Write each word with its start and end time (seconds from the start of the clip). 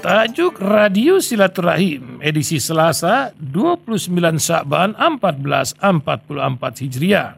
Tajuk 0.00 0.64
Radio 0.64 1.20
Silaturahim 1.20 2.24
edisi 2.24 2.56
Selasa 2.56 3.36
29 3.36 4.16
Syakban 4.40 4.96
1444 4.96 5.76
Hijriah. 6.88 7.36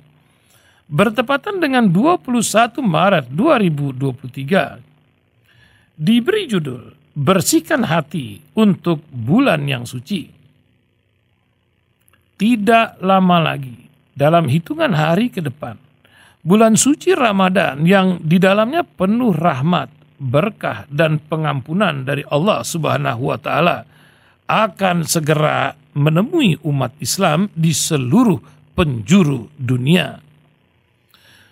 Bertepatan 0.86 1.58
dengan 1.58 1.90
21 1.90 2.78
Maret 2.78 3.34
2023. 3.34 4.78
Diberi 5.98 6.46
judul 6.46 6.94
Bersihkan 7.18 7.82
hati 7.90 8.38
untuk 8.54 9.02
bulan 9.10 9.66
yang 9.66 9.82
suci. 9.82 10.30
Tidak 12.38 13.02
lama 13.02 13.42
lagi 13.42 13.90
dalam 14.14 14.46
hitungan 14.46 14.94
hari 14.94 15.34
ke 15.34 15.42
depan 15.42 15.74
bulan 16.46 16.74
suci 16.74 17.14
Ramadan 17.14 17.86
yang 17.86 18.18
di 18.22 18.38
dalamnya 18.38 18.82
penuh 18.82 19.30
rahmat 19.34 20.01
berkah 20.22 20.86
dan 20.86 21.18
pengampunan 21.18 22.06
dari 22.06 22.22
Allah 22.30 22.62
Subhanahu 22.62 23.34
wa 23.34 23.38
taala 23.42 23.82
akan 24.46 25.02
segera 25.02 25.74
menemui 25.98 26.62
umat 26.62 26.94
Islam 27.02 27.50
di 27.58 27.74
seluruh 27.74 28.38
penjuru 28.78 29.50
dunia. 29.58 30.22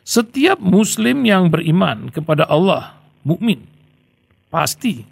Setiap 0.06 0.62
muslim 0.62 1.26
yang 1.26 1.50
beriman 1.50 2.08
kepada 2.14 2.46
Allah, 2.46 2.98
mukmin, 3.26 3.62
pasti 4.48 5.04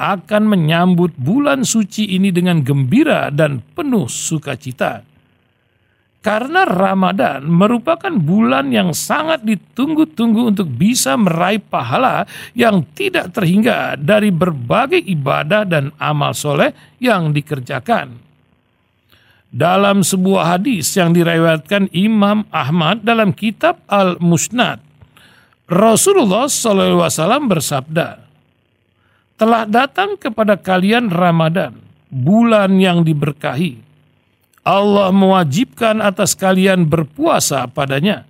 akan 0.00 0.48
menyambut 0.48 1.12
bulan 1.20 1.62
suci 1.62 2.16
ini 2.16 2.32
dengan 2.32 2.64
gembira 2.64 3.28
dan 3.28 3.60
penuh 3.76 4.08
sukacita 4.08 5.09
karena 6.20 6.68
Ramadan 6.68 7.48
merupakan 7.48 8.12
bulan 8.12 8.68
yang 8.68 8.92
sangat 8.92 9.40
ditunggu-tunggu 9.40 10.52
untuk 10.52 10.68
bisa 10.68 11.16
meraih 11.16 11.64
pahala 11.64 12.28
yang 12.52 12.84
tidak 12.92 13.32
terhingga 13.32 13.96
dari 13.96 14.28
berbagai 14.28 15.00
ibadah 15.00 15.64
dan 15.64 15.96
amal 15.96 16.36
soleh 16.36 16.76
yang 17.00 17.32
dikerjakan. 17.32 18.20
Dalam 19.50 20.06
sebuah 20.06 20.60
hadis 20.60 20.94
yang 20.94 21.10
diriwayatkan 21.10 21.90
Imam 21.90 22.46
Ahmad 22.54 23.02
dalam 23.02 23.34
kitab 23.34 23.82
Al-Musnad, 23.90 24.78
Rasulullah 25.66 26.46
SAW 26.46 27.50
bersabda, 27.50 28.08
telah 29.40 29.64
datang 29.66 30.20
kepada 30.20 30.54
kalian 30.54 31.10
Ramadan, 31.10 31.80
bulan 32.12 32.78
yang 32.78 33.02
diberkahi, 33.02 33.89
Allah 34.60 35.08
mewajibkan 35.08 36.04
atas 36.04 36.36
kalian 36.36 36.84
berpuasa 36.84 37.64
padanya. 37.70 38.28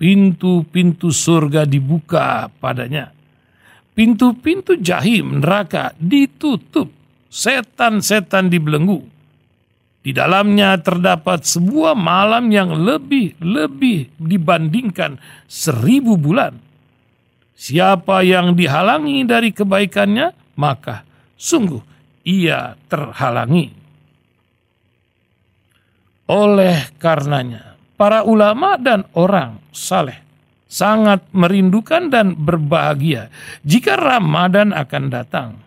Pintu-pintu 0.00 1.12
surga 1.12 1.68
dibuka 1.68 2.48
padanya. 2.62 3.12
Pintu-pintu 3.92 4.78
jahim 4.78 5.42
neraka 5.42 5.92
ditutup. 5.98 6.88
Setan-setan 7.30 8.50
dibelenggu. 8.50 9.06
Di 10.00 10.16
dalamnya 10.16 10.80
terdapat 10.80 11.44
sebuah 11.44 11.92
malam 11.92 12.48
yang 12.48 12.72
lebih-lebih 12.72 14.16
dibandingkan 14.16 15.20
seribu 15.44 16.16
bulan. 16.16 16.56
Siapa 17.60 18.24
yang 18.24 18.56
dihalangi 18.56 19.28
dari 19.28 19.52
kebaikannya, 19.52 20.56
maka 20.56 21.04
sungguh 21.36 21.84
ia 22.24 22.72
terhalangi. 22.88 23.79
Oleh 26.30 26.94
karenanya, 27.02 27.74
para 27.98 28.22
ulama 28.22 28.78
dan 28.78 29.02
orang 29.18 29.58
saleh 29.74 30.14
sangat 30.70 31.26
merindukan 31.34 32.06
dan 32.06 32.38
berbahagia 32.38 33.34
jika 33.66 33.98
Ramadan 33.98 34.70
akan 34.70 35.04
datang. 35.10 35.58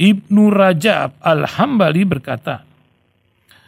Ibnu 0.00 0.48
Rajab 0.48 1.20
Al-Hambali 1.20 2.08
berkata, 2.08 2.64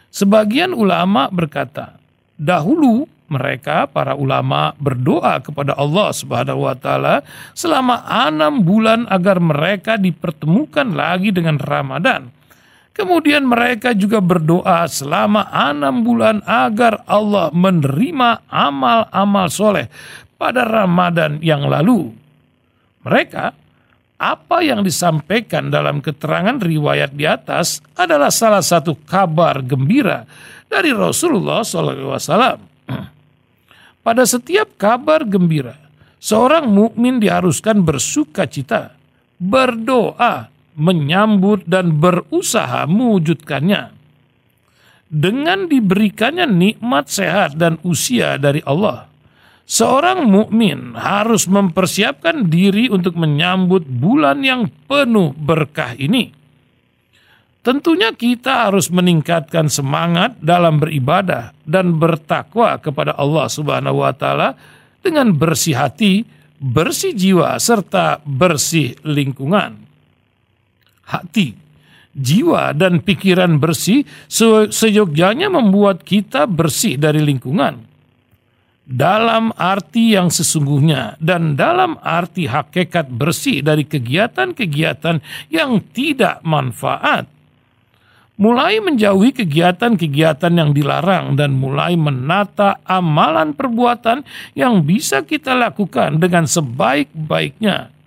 sebagian 0.09 0.73
ulama 0.73 1.29
berkata, 1.29 2.01
dahulu 2.33 3.05
mereka 3.29 3.85
para 3.85 4.17
ulama 4.17 4.73
berdoa 4.81 5.37
kepada 5.37 5.77
Allah 5.77 6.09
Subhanahu 6.09 6.65
wa 6.65 6.73
taala 6.73 7.21
selama 7.53 8.01
enam 8.09 8.65
bulan 8.65 9.05
agar 9.05 9.37
mereka 9.37 10.01
dipertemukan 10.01 10.97
lagi 10.97 11.29
dengan 11.29 11.61
Ramadan 11.61 12.38
Kemudian 12.93 13.47
mereka 13.47 13.95
juga 13.95 14.19
berdoa 14.19 14.83
selama 14.89 15.47
enam 15.51 16.03
bulan 16.03 16.43
agar 16.43 17.07
Allah 17.07 17.47
menerima 17.55 18.49
amal-amal 18.51 19.47
soleh 19.47 19.87
pada 20.35 20.67
Ramadan 20.67 21.39
yang 21.39 21.67
lalu. 21.67 22.11
Mereka, 23.07 23.55
apa 24.19 24.57
yang 24.59 24.83
disampaikan 24.83 25.71
dalam 25.71 26.03
keterangan 26.03 26.59
riwayat 26.59 27.15
di 27.15 27.23
atas 27.23 27.79
adalah 27.95 28.27
salah 28.27 28.59
satu 28.59 28.99
kabar 29.07 29.63
gembira 29.63 30.27
dari 30.67 30.91
Rasulullah 30.91 31.63
SAW. 31.63 32.59
Pada 34.05 34.23
setiap 34.27 34.75
kabar 34.75 35.23
gembira, 35.23 35.79
seorang 36.19 36.67
mukmin 36.67 37.23
diharuskan 37.23 37.79
bersuka 37.79 38.43
cita, 38.43 38.91
berdoa, 39.39 40.51
menyambut 40.79 41.67
dan 41.67 41.99
berusaha 41.99 42.87
mewujudkannya. 42.87 43.99
Dengan 45.09 45.67
diberikannya 45.67 46.47
nikmat 46.47 47.11
sehat 47.11 47.59
dan 47.59 47.81
usia 47.83 48.37
dari 48.39 48.61
Allah, 48.63 49.09
seorang 49.65 50.23
mukmin 50.29 50.95
harus 50.95 51.49
mempersiapkan 51.49 52.47
diri 52.47 52.87
untuk 52.87 53.17
menyambut 53.17 53.83
bulan 53.89 54.45
yang 54.45 54.69
penuh 54.87 55.33
berkah 55.33 55.97
ini. 55.97 56.31
Tentunya 57.59 58.15
kita 58.15 58.71
harus 58.71 58.87
meningkatkan 58.87 59.67
semangat 59.67 60.39
dalam 60.39 60.79
beribadah 60.79 61.51
dan 61.67 61.99
bertakwa 61.99 62.79
kepada 62.79 63.17
Allah 63.19 63.51
Subhanahu 63.51 63.99
wa 64.05 64.13
taala 64.15 64.55
dengan 65.03 65.35
bersih 65.35 65.75
hati, 65.75 66.23
bersih 66.61 67.17
jiwa 67.17 67.57
serta 67.59 68.23
bersih 68.23 68.95
lingkungan 69.03 69.88
hati, 71.09 71.57
jiwa 72.13 72.73
dan 72.77 73.01
pikiran 73.01 73.57
bersih 73.57 74.05
seyogyanya 74.69 75.49
membuat 75.49 76.05
kita 76.05 76.45
bersih 76.45 76.97
dari 76.97 77.21
lingkungan. 77.21 77.89
Dalam 78.89 79.53
arti 79.53 80.17
yang 80.17 80.33
sesungguhnya 80.33 81.13
dan 81.21 81.53
dalam 81.53 82.01
arti 82.01 82.49
hakikat 82.49 83.05
bersih 83.13 83.61
dari 83.61 83.85
kegiatan-kegiatan 83.85 85.21
yang 85.53 85.77
tidak 85.93 86.41
manfaat. 86.41 87.29
Mulai 88.39 88.79
menjauhi 88.81 89.35
kegiatan-kegiatan 89.35 90.53
yang 90.55 90.71
dilarang 90.71 91.35
dan 91.35 91.53
mulai 91.53 91.99
menata 91.99 92.79
amalan 92.87 93.51
perbuatan 93.51 94.23
yang 94.55 94.81
bisa 94.81 95.21
kita 95.27 95.53
lakukan 95.53 96.17
dengan 96.17 96.47
sebaik-baiknya 96.47 97.98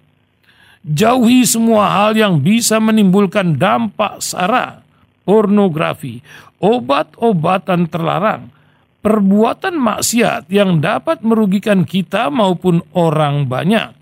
Jauhi 0.82 1.47
semua 1.47 1.94
hal 1.94 2.19
yang 2.19 2.43
bisa 2.43 2.82
menimbulkan 2.82 3.54
dampak 3.54 4.19
sara, 4.19 4.82
pornografi, 5.22 6.19
obat-obatan 6.59 7.87
terlarang, 7.87 8.50
perbuatan 8.98 9.78
maksiat 9.78 10.50
yang 10.50 10.82
dapat 10.82 11.22
merugikan 11.22 11.87
kita 11.87 12.34
maupun 12.34 12.82
orang 12.98 13.47
banyak. 13.47 13.94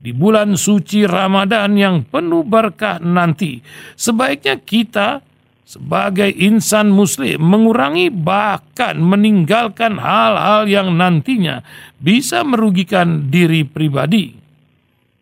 Di 0.00 0.16
bulan 0.16 0.56
suci 0.56 1.04
Ramadan 1.04 1.76
yang 1.76 2.08
penuh 2.08 2.40
berkah 2.40 2.96
nanti, 2.96 3.60
sebaiknya 4.00 4.56
kita 4.56 5.20
sebagai 5.68 6.32
insan 6.32 6.88
muslim 6.88 7.36
mengurangi 7.36 8.08
bahkan 8.08 8.96
meninggalkan 8.96 10.00
hal-hal 10.00 10.64
yang 10.64 10.96
nantinya 10.96 11.60
bisa 12.00 12.40
merugikan 12.48 13.28
diri 13.28 13.66
pribadi 13.66 14.45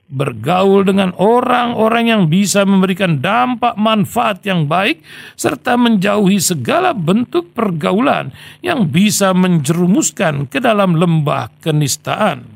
bergaul 0.09 0.85
dengan 0.85 1.17
orang-orang 1.17 2.05
yang 2.13 2.23
bisa 2.29 2.63
memberikan 2.69 3.19
dampak 3.25 3.75
manfaat 3.81 4.45
yang 4.45 4.69
baik, 4.69 5.01
serta 5.35 5.81
menjauhi 5.81 6.39
segala 6.39 6.93
bentuk 6.93 7.57
pergaulan 7.57 8.31
yang 8.61 8.89
bisa 8.89 9.33
menjerumuskan 9.33 10.47
ke 10.47 10.61
dalam 10.61 10.97
lembah 10.97 11.51
kenistaan. 11.65 12.55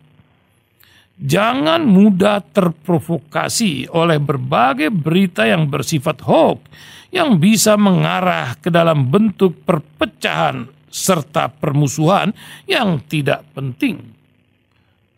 Jangan 1.19 1.83
mudah 1.83 2.39
terprovokasi 2.47 3.91
oleh 3.91 4.23
berbagai 4.23 4.95
berita 4.95 5.43
yang 5.51 5.67
bersifat 5.67 6.23
hoax 6.23 6.63
yang 7.11 7.43
bisa 7.43 7.75
mengarah 7.75 8.55
ke 8.61 8.71
dalam 8.71 9.11
bentuk 9.11 9.67
perpecahan 9.67 10.71
serta 10.87 11.51
permusuhan 11.51 12.31
yang 12.71 13.03
tidak 13.11 13.43
penting. 13.51 14.18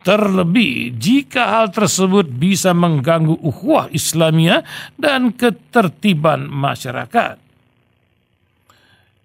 Terlebih 0.01 0.97
jika 0.97 1.61
hal 1.61 1.67
tersebut 1.77 2.25
bisa 2.25 2.73
mengganggu 2.73 3.37
ukhuwah 3.37 3.93
Islamiyah 3.93 4.65
dan 4.97 5.37
ketertiban 5.37 6.49
masyarakat. 6.49 7.37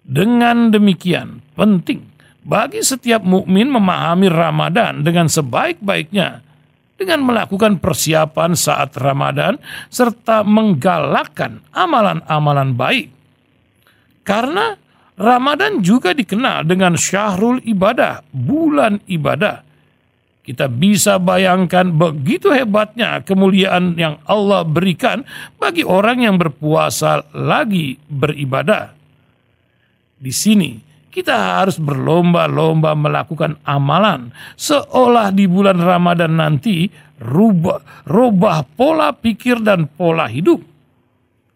Dengan 0.06 0.70
demikian, 0.70 1.42
penting 1.58 2.06
bagi 2.46 2.86
setiap 2.86 3.26
mukmin 3.26 3.74
memahami 3.74 4.30
Ramadan 4.30 5.02
dengan 5.02 5.26
sebaik-baiknya 5.26 6.46
dengan 6.94 7.26
melakukan 7.26 7.82
persiapan 7.82 8.54
saat 8.54 8.94
Ramadan 9.02 9.58
serta 9.90 10.46
menggalakkan 10.46 11.66
amalan-amalan 11.74 12.78
baik. 12.78 13.10
Karena 14.22 14.78
Ramadan 15.18 15.82
juga 15.82 16.14
dikenal 16.14 16.70
dengan 16.70 16.94
syahrul 16.94 17.66
ibadah, 17.66 18.22
bulan 18.30 19.02
ibadah. 19.10 19.65
Kita 20.46 20.70
bisa 20.70 21.18
bayangkan 21.18 21.90
begitu 21.90 22.54
hebatnya 22.54 23.26
kemuliaan 23.26 23.98
yang 23.98 24.22
Allah 24.30 24.62
berikan 24.62 25.26
bagi 25.58 25.82
orang 25.82 26.22
yang 26.22 26.38
berpuasa 26.38 27.26
lagi 27.34 27.98
beribadah. 28.06 28.94
Di 30.22 30.30
sini 30.30 30.78
kita 31.10 31.66
harus 31.66 31.82
berlomba-lomba 31.82 32.94
melakukan 32.94 33.58
amalan 33.66 34.30
seolah 34.54 35.34
di 35.34 35.50
bulan 35.50 35.82
Ramadan 35.82 36.38
nanti 36.38 36.94
rubah, 37.18 38.06
rubah 38.06 38.70
pola 38.78 39.18
pikir 39.18 39.66
dan 39.66 39.90
pola 39.90 40.30
hidup. 40.30 40.62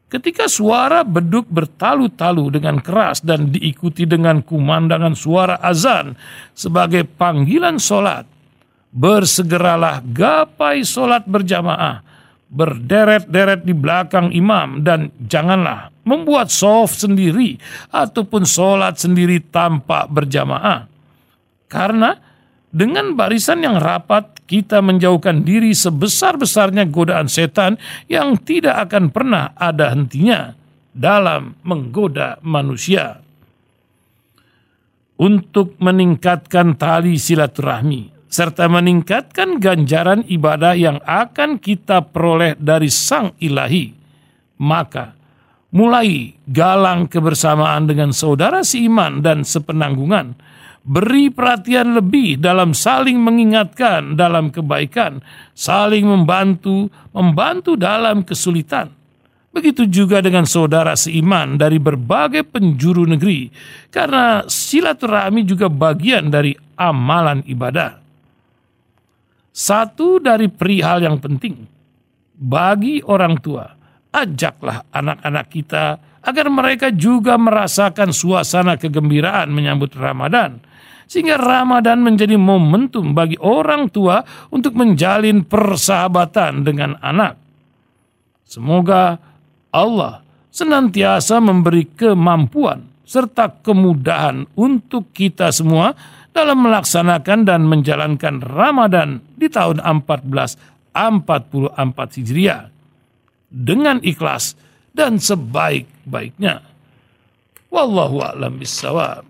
Ketika 0.10 0.50
suara 0.50 1.06
beduk 1.06 1.46
bertalu-talu 1.46 2.58
dengan 2.58 2.82
keras 2.82 3.22
dan 3.22 3.54
diikuti 3.54 4.10
dengan 4.10 4.42
kumandangan 4.42 5.14
suara 5.14 5.62
azan 5.62 6.18
sebagai 6.58 7.06
panggilan 7.06 7.78
solat, 7.78 8.39
bersegeralah 8.90 10.02
gapai 10.02 10.82
solat 10.82 11.26
berjamaah, 11.30 12.02
berderet-deret 12.50 13.62
di 13.62 13.74
belakang 13.78 14.34
imam 14.34 14.82
dan 14.82 15.14
janganlah 15.22 15.94
membuat 16.02 16.50
soft 16.50 17.06
sendiri 17.06 17.62
ataupun 17.94 18.44
solat 18.46 18.98
sendiri 18.98 19.46
tanpa 19.54 20.10
berjamaah. 20.10 20.90
Karena 21.70 22.18
dengan 22.70 23.14
barisan 23.14 23.62
yang 23.62 23.78
rapat 23.78 24.46
kita 24.50 24.82
menjauhkan 24.82 25.46
diri 25.46 25.74
sebesar-besarnya 25.78 26.90
godaan 26.90 27.30
setan 27.30 27.78
yang 28.10 28.38
tidak 28.42 28.90
akan 28.90 29.14
pernah 29.14 29.54
ada 29.54 29.94
hentinya 29.94 30.58
dalam 30.90 31.54
menggoda 31.62 32.42
manusia. 32.42 33.22
Untuk 35.20 35.76
meningkatkan 35.84 36.80
tali 36.80 37.20
silaturahmi, 37.20 38.19
serta 38.30 38.70
meningkatkan 38.70 39.58
ganjaran 39.58 40.22
ibadah 40.30 40.78
yang 40.78 41.02
akan 41.02 41.58
kita 41.58 42.06
peroleh 42.14 42.54
dari 42.62 42.88
Sang 42.94 43.34
Ilahi. 43.42 43.92
Maka, 44.62 45.18
mulai 45.74 46.38
galang 46.46 47.10
kebersamaan 47.10 47.90
dengan 47.90 48.14
saudara 48.14 48.62
seiman 48.62 49.26
dan 49.26 49.42
sepenanggungan, 49.42 50.38
beri 50.86 51.34
perhatian 51.34 51.98
lebih 51.98 52.38
dalam 52.38 52.78
saling 52.78 53.18
mengingatkan 53.18 54.14
dalam 54.14 54.54
kebaikan, 54.54 55.26
saling 55.58 56.06
membantu, 56.06 56.88
membantu 57.10 57.74
dalam 57.74 58.22
kesulitan. 58.22 58.94
Begitu 59.50 59.90
juga 59.90 60.22
dengan 60.22 60.46
saudara 60.46 60.94
seiman 60.94 61.58
dari 61.58 61.81
berbagai 61.81 62.46
penjuru 62.46 63.10
negeri, 63.10 63.50
karena 63.90 64.46
silaturahmi 64.46 65.42
juga 65.42 65.66
bagian 65.66 66.30
dari 66.30 66.54
amalan 66.78 67.42
ibadah. 67.50 68.09
Satu 69.50 70.22
dari 70.22 70.48
perihal 70.48 71.04
yang 71.04 71.18
penting 71.18 71.66
bagi 72.40 73.04
orang 73.04 73.36
tua, 73.44 73.68
ajaklah 74.16 74.88
anak-anak 74.96 75.46
kita 75.51 75.86
agar 76.24 76.48
mereka 76.48 76.88
juga 76.94 77.36
merasakan 77.36 78.16
suasana 78.16 78.80
kegembiraan 78.80 79.51
menyambut 79.51 79.92
Ramadan. 79.96 80.63
Sehingga 81.10 81.42
Ramadan 81.42 82.06
menjadi 82.06 82.38
momentum 82.38 83.18
bagi 83.18 83.34
orang 83.42 83.90
tua 83.90 84.22
untuk 84.54 84.78
menjalin 84.78 85.42
persahabatan 85.42 86.62
dengan 86.62 86.94
anak. 87.02 87.34
Semoga 88.45 89.18
Allah 89.74 90.22
senantiasa 90.54 91.42
memberi 91.42 91.90
kemampuan 91.90 92.86
serta 93.10 93.50
kemudahan 93.66 94.45
untuk 94.54 95.10
kita 95.10 95.50
semua 95.50 95.98
dalam 96.40 96.64
melaksanakan 96.64 97.44
dan 97.44 97.68
menjalankan 97.68 98.40
Ramadan 98.40 99.20
di 99.36 99.52
tahun 99.52 99.84
1444 99.84 100.96
Hijriah 102.16 102.72
dengan 103.52 104.00
ikhlas 104.00 104.56
dan 104.96 105.20
sebaik-baiknya. 105.20 106.64
Wallahu 107.68 108.24
a'lam 108.24 108.56
bissawab. 108.56 109.29